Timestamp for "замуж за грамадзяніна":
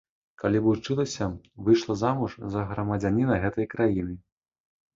2.03-3.39